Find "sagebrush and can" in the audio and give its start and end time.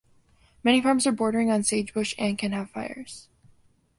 1.61-2.53